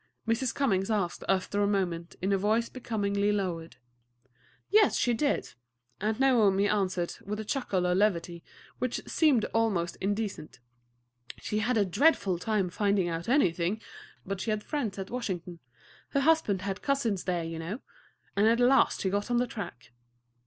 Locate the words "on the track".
19.29-19.91